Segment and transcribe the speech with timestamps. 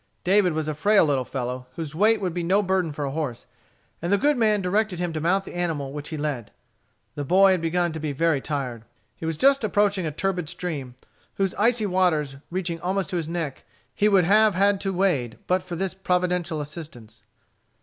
[0.23, 3.45] David was a frail little fellow, whose weight would be no burden for a horse,
[4.01, 6.49] and the good man directed him to mount the animal which he led.
[7.13, 8.85] The boy had begun to be very tired.
[9.15, 10.95] He was just approaching a turbid stream,
[11.35, 15.61] whose icy waters, reaching almost to his neck, he would have had to wade but
[15.61, 17.21] for this Providential assistance.